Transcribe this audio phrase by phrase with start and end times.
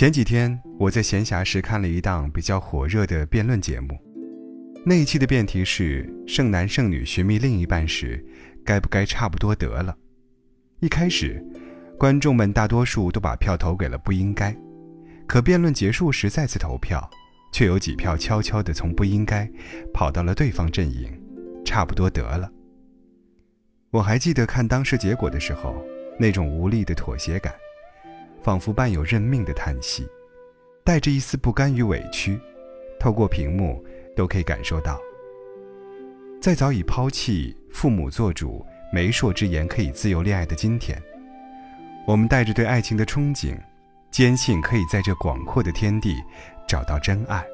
[0.00, 3.98] 前几天我在闲暇时看了一档比较火热的辩论节目，
[4.82, 8.24] 那一期的辩题是“剩男剩女寻觅另一半时，
[8.64, 9.94] 该不该差不多得了”。
[10.80, 11.44] 一开始，
[11.98, 14.56] 观众们大多数都把票投给了不应该，
[15.26, 17.06] 可辩论结束时再次投票，
[17.52, 19.46] 却有几票悄悄地从不应该
[19.92, 21.12] 跑到了对方阵营，
[21.62, 22.50] 差不多得了。
[23.90, 25.84] 我还记得看当时结果的时候，
[26.18, 27.52] 那种无力的妥协感。
[28.42, 30.08] 仿佛伴有认命的叹息，
[30.84, 32.40] 带着一丝不甘与委屈，
[32.98, 33.84] 透过屏幕
[34.16, 34.98] 都可以感受到。
[36.40, 41.00] 在早已抛弃父母做主、媒妁之言可以自由恋爱的今天，
[42.06, 43.54] 我们带着对爱情的憧憬，
[44.10, 46.16] 坚信可以在这广阔的天地
[46.66, 47.44] 找到真爱。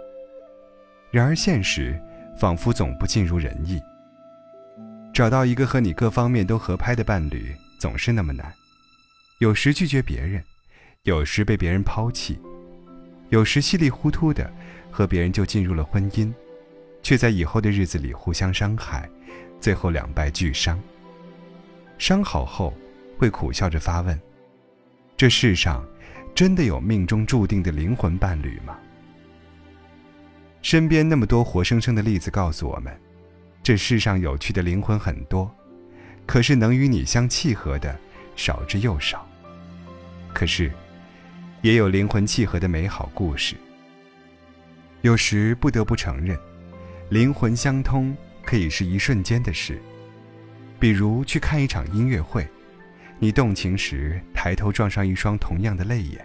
[1.11, 2.01] 然而现实
[2.39, 3.83] 仿佛总不尽如人意，
[5.13, 8.53] 找到一个和你各方面都合拍的伴侣总是那么难，
[9.39, 10.43] 有时拒绝别人。
[11.07, 12.37] 有时被别人抛弃，
[13.29, 14.53] 有时稀里糊涂的
[14.91, 16.35] 和别人就进入了婚姻，
[17.01, 19.09] 却在以后的日子里互相伤害，
[19.61, 20.83] 最后两败俱伤。
[21.97, 22.75] 伤好后，
[23.17, 24.21] 会苦笑着发问：
[25.17, 25.87] 这世上
[26.35, 28.77] 真的有命中注定的灵魂伴侣吗？
[30.61, 32.93] 身边那么多活生生的例子告诉我们，
[33.63, 35.49] 这世上有趣的灵魂很多，
[36.27, 37.97] 可是能与你相契合的
[38.35, 39.25] 少之又少。
[40.35, 40.69] 可是。
[41.67, 43.57] 也有灵魂契合的美好故事。
[45.01, 46.39] 有时不得不承认，
[47.11, 49.83] 灵魂相通可以是一瞬间的事。
[50.79, 52.47] 比如去看一场音乐会，
[53.19, 56.21] 你动情时抬头撞上一双同样的泪眼；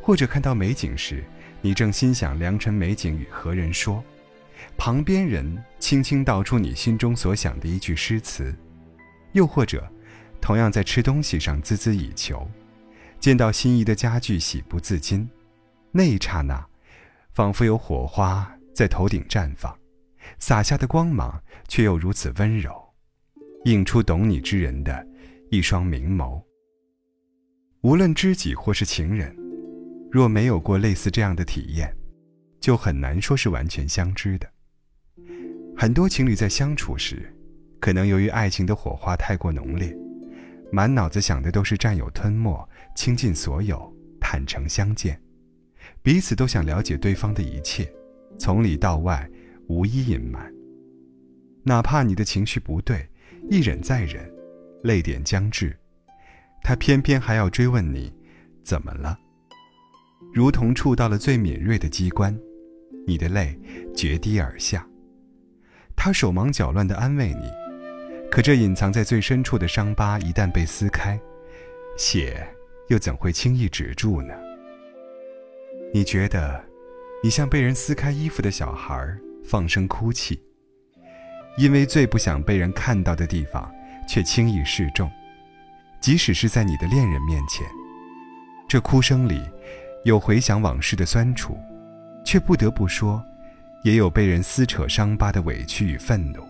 [0.00, 1.22] 或者看到美景时，
[1.60, 4.02] 你正心想良辰美景与何人说，
[4.78, 8.50] 旁边人轻轻道出你心中所想的一句诗词；
[9.32, 9.86] 又或者，
[10.40, 12.50] 同样在吃东西上孜孜以求。
[13.24, 15.26] 见到心仪的家具，喜不自禁。
[15.90, 16.62] 那一刹那，
[17.32, 19.74] 仿佛有火花在头顶绽放，
[20.38, 22.70] 洒下的光芒却又如此温柔，
[23.64, 25.06] 映出懂你之人的
[25.50, 26.38] 一双明眸。
[27.80, 29.34] 无论知己或是情人，
[30.12, 31.96] 若没有过类似这样的体验，
[32.60, 34.46] 就很难说是完全相知的。
[35.74, 37.34] 很多情侣在相处时，
[37.80, 39.96] 可能由于爱情的火花太过浓烈。
[40.70, 45.20] 满脑子想的都是占有、吞没、倾尽所有、坦诚相见，
[46.02, 47.92] 彼此都想了解对方的一切，
[48.38, 49.28] 从里到外
[49.68, 50.52] 无一隐瞒。
[51.62, 53.08] 哪怕你的情绪不对，
[53.50, 54.30] 一忍再忍，
[54.82, 55.76] 泪点将至，
[56.62, 58.12] 他偏偏还要追问你
[58.62, 59.18] 怎么了，
[60.32, 62.38] 如同触到了最敏锐的机关，
[63.06, 63.58] 你的泪
[63.94, 64.86] 决堤而下。
[65.96, 67.50] 他手忙脚乱地安慰你。
[68.30, 71.16] 可这隐藏在最深处的伤疤，一旦被撕开，
[71.96, 72.44] 血
[72.88, 74.34] 又怎会轻易止住呢？
[75.92, 76.62] 你觉得，
[77.22, 80.40] 你像被人撕开衣服的小孩，放声哭泣，
[81.56, 83.72] 因为最不想被人看到的地方，
[84.08, 85.10] 却轻易示众。
[86.00, 87.66] 即使是在你的恋人面前，
[88.68, 89.40] 这哭声里，
[90.04, 91.56] 有回想往事的酸楚，
[92.26, 93.24] 却不得不说，
[93.84, 96.46] 也有被人撕扯伤疤的委屈与愤怒。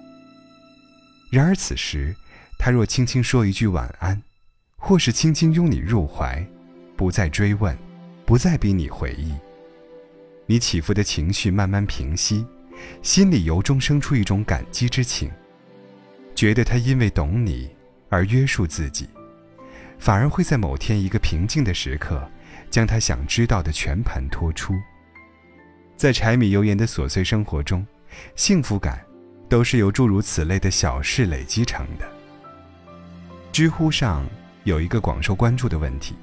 [1.31, 2.16] 然而此时，
[2.59, 4.21] 他若轻轻说一句晚安，
[4.87, 6.47] 或是轻轻拥你入怀，
[6.95, 7.75] 不再追问，
[8.27, 9.33] 不再逼你回忆，
[10.45, 12.45] 你起伏的情绪慢慢平息，
[13.00, 15.31] 心里由衷生出一种感激之情，
[16.34, 17.71] 觉得他因为懂你
[18.11, 19.09] 而约束自己，
[19.99, 22.22] 反而会在某天一个平静的时刻，
[22.69, 24.75] 将他想知道的全盘托出。
[25.97, 27.87] 在柴米油盐的琐碎生活中，
[28.37, 29.03] 幸福感。
[29.47, 32.09] 都是由诸如此类的小事累积成的。
[33.53, 34.25] 知乎上
[34.64, 36.14] 有一个广受关注的问题：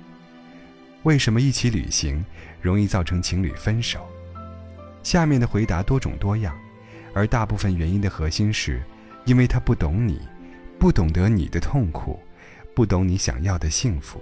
[1.04, 2.24] 为什么一起旅行
[2.60, 4.08] 容易造成情侣分手？
[5.04, 6.56] 下面的回答多种多样，
[7.14, 8.82] 而大部分原因的核心是，
[9.26, 10.20] 因为他不懂你，
[10.80, 12.20] 不懂得你的痛苦，
[12.76, 14.22] 不懂你想要的幸福。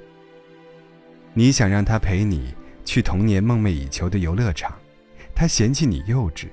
[1.33, 2.53] 你想让他陪你
[2.83, 4.77] 去童年梦寐以求的游乐场，
[5.33, 6.47] 他嫌弃你幼稚。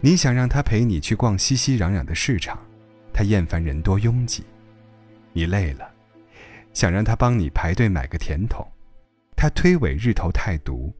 [0.00, 2.58] 你想让他陪你去逛熙熙攘攘的市场，
[3.12, 4.42] 他厌烦人多拥挤；
[5.32, 5.93] 你累了，
[6.74, 8.66] 想让他帮你排队买个甜筒，
[9.36, 10.92] 他推诿日头太毒。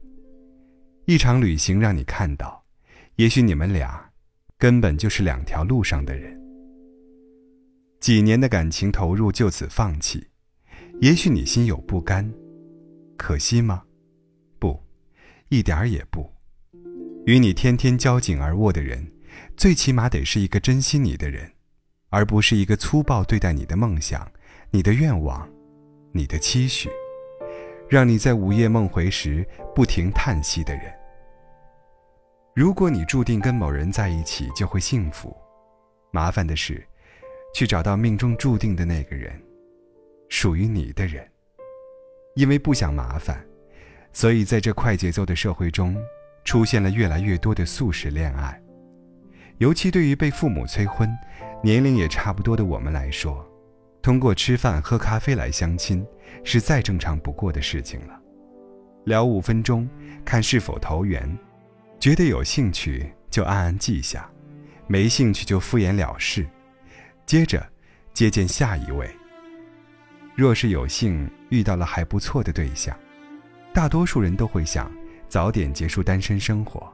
[1.05, 2.65] 一场旅行让你看到，
[3.17, 4.09] 也许你们俩
[4.57, 6.35] 根本就是两条路上的人。
[7.99, 10.25] 几年的感情投入就此放弃，
[11.01, 12.31] 也许你心有不甘，
[13.17, 13.83] 可惜吗？
[14.57, 14.79] 不，
[15.49, 16.27] 一点儿也不。
[17.25, 19.11] 与你天天交颈而卧的人，
[19.57, 21.51] 最起码得是一个珍惜你的人，
[22.09, 24.31] 而不是一个粗暴对待你的梦想、
[24.69, 25.47] 你的愿望、
[26.17, 26.89] 你的期许，
[27.89, 29.45] 让你在午夜梦回时
[29.75, 30.83] 不停叹息的人。
[32.55, 35.35] 如果你注定跟某人在一起就会幸福，
[36.11, 36.81] 麻烦的是，
[37.53, 39.37] 去找到命中注定的那个人，
[40.29, 41.29] 属于你的人。
[42.35, 43.45] 因为不想麻烦，
[44.13, 46.01] 所以在这快节奏的社会中，
[46.45, 48.57] 出现了越来越多的速食恋爱。
[49.57, 51.13] 尤其对于被父母催婚、
[51.61, 53.45] 年龄也差不多的我们来说，
[54.05, 56.05] 通过吃饭喝咖啡来相亲，
[56.43, 58.15] 是再正常不过的事情了。
[59.05, 59.89] 聊五分钟，
[60.23, 61.27] 看是否投缘，
[61.99, 64.29] 觉得有兴趣就暗暗记下，
[64.85, 66.47] 没兴趣就敷衍了事，
[67.25, 67.67] 接着
[68.13, 69.09] 接见下一位。
[70.35, 72.95] 若是有幸遇到了还不错的对象，
[73.73, 74.91] 大多数人都会想
[75.27, 76.93] 早点结束单身生活，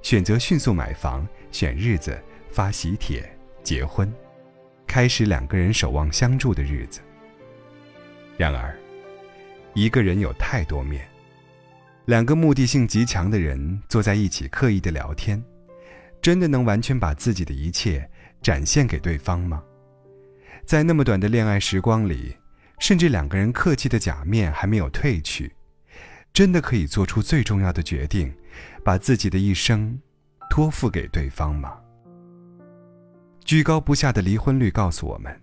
[0.00, 2.16] 选择迅速买房、选日子、
[2.52, 3.28] 发喜帖、
[3.64, 4.08] 结婚，
[4.92, 7.00] 开始两个人守望相助的日子。
[8.36, 8.78] 然而，
[9.72, 11.08] 一个人有太多面，
[12.04, 15.42] 两个目的性极强的人坐在一起刻意的聊天，
[16.20, 18.06] 真的能完全把自己的一切
[18.42, 19.62] 展现给对方吗？
[20.66, 22.36] 在那么短的恋爱时光里。
[22.78, 25.54] 甚至两个人客气的假面还没有褪去，
[26.34, 28.34] 真的可以做出最重要的决定，
[28.84, 29.98] 把自己的一生
[30.50, 31.78] 托付给对方吗？
[33.44, 35.40] 居高不下的离婚率告诉我们，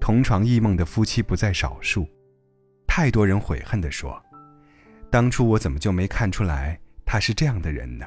[0.00, 2.08] 同床异梦的夫妻不在少数。
[2.86, 4.20] 太多人悔恨地说
[5.10, 8.06] ：“当初我怎么就没看出来他是这样的人呢？”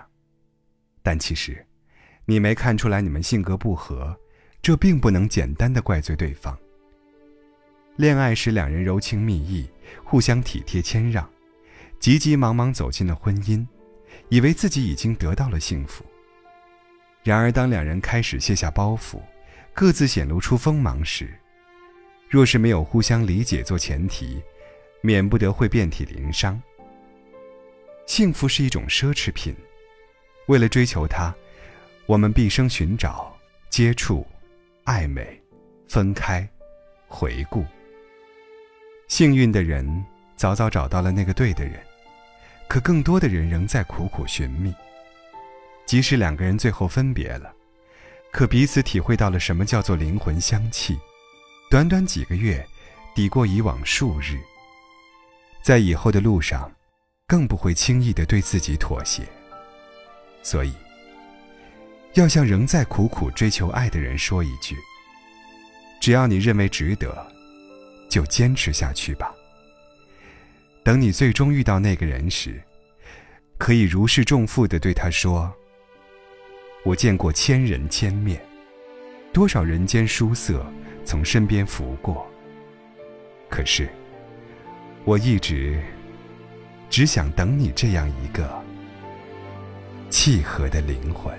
[1.03, 1.65] 但其实，
[2.25, 4.17] 你没看出来你们性格不合，
[4.61, 6.57] 这并不能简单的怪罪对方。
[7.97, 9.69] 恋爱时，两人柔情蜜意，
[10.03, 11.29] 互相体贴谦让，
[11.99, 13.67] 急急忙忙走进了婚姻，
[14.29, 16.03] 以为自己已经得到了幸福。
[17.23, 19.19] 然而，当两人开始卸下包袱，
[19.73, 21.27] 各自显露出锋芒时，
[22.29, 24.41] 若是没有互相理解做前提，
[25.01, 26.61] 免不得会遍体鳞伤。
[28.05, 29.55] 幸福是一种奢侈品，
[30.45, 31.33] 为了追求它，
[32.05, 33.35] 我们毕生寻找、
[33.69, 34.25] 接触、
[34.85, 35.41] 暧昧、
[35.87, 36.47] 分开、
[37.07, 37.65] 回顾。
[39.07, 40.05] 幸运的人
[40.35, 41.79] 早早找到了那个对的人，
[42.67, 44.73] 可更多的人仍在苦苦寻觅。
[45.85, 47.53] 即使两个人最后分别了，
[48.33, 50.99] 可彼此体会到了什么叫做灵魂相契。
[51.69, 52.67] 短短几个月，
[53.15, 54.39] 抵过以往数日。
[55.63, 56.69] 在以后的路上，
[57.27, 59.23] 更不会轻易的对自己妥协。
[60.41, 60.73] 所以，
[62.15, 64.75] 要向仍在苦苦追求爱的人说一句：
[66.01, 67.31] 只要你认为值得。
[68.09, 69.33] 就坚持下去吧。
[70.83, 72.61] 等你最终遇到那个人时，
[73.57, 75.51] 可以如释重负的对他说
[76.83, 78.41] ：“我见过千人千面，
[79.31, 80.65] 多少人间殊色
[81.05, 82.27] 从身边拂过。
[83.49, 83.87] 可是，
[85.05, 85.81] 我一直
[86.89, 88.61] 只想等你这样一个
[90.09, 91.33] 契合的灵魂。”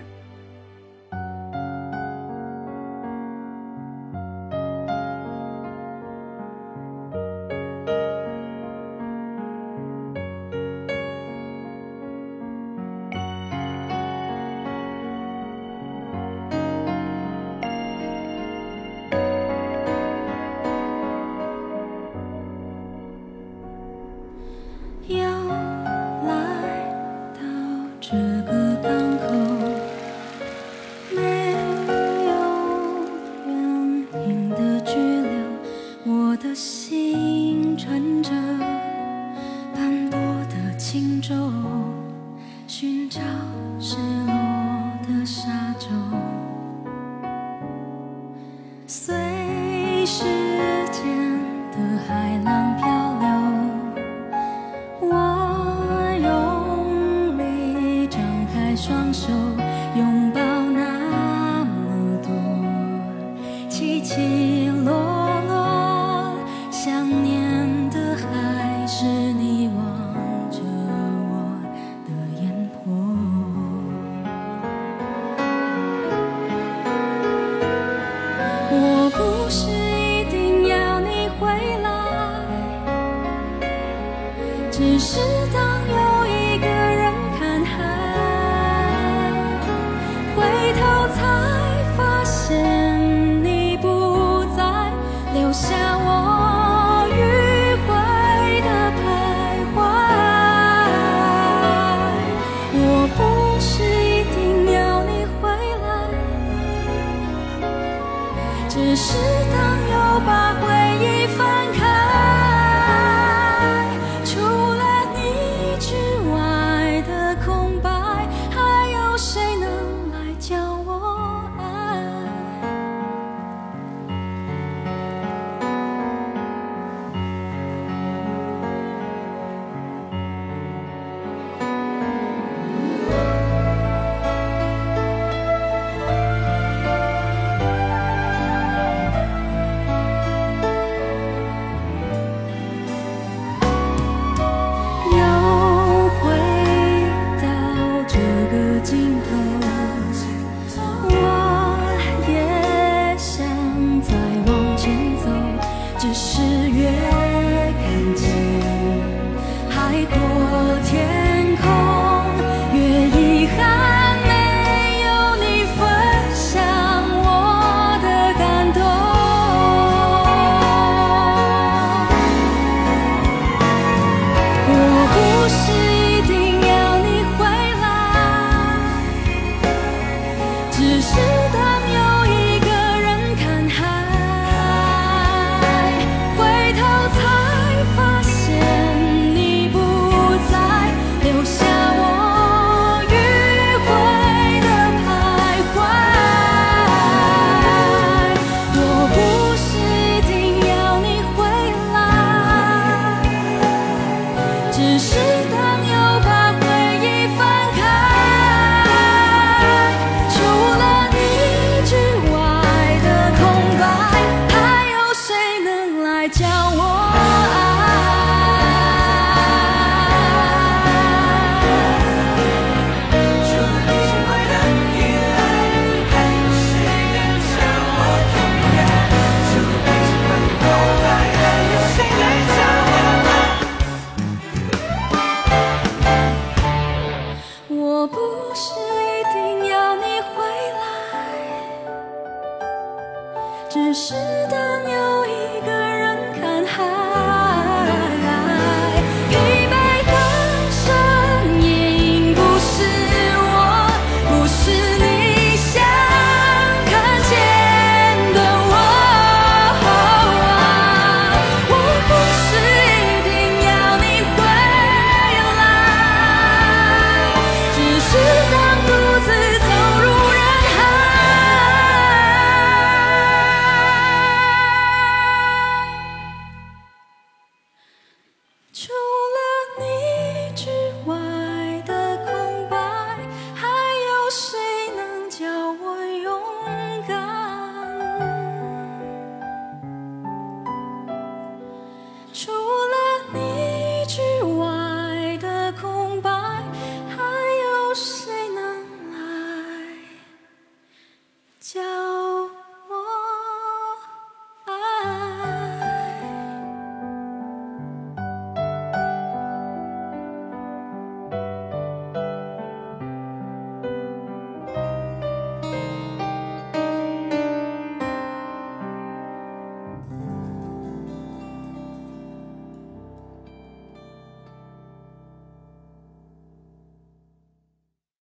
[48.87, 50.44] 随时